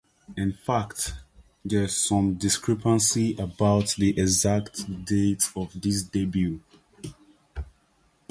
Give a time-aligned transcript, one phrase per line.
[0.35, 1.13] In fact,
[1.63, 6.59] there's some discrepancy about the exact date of his debut.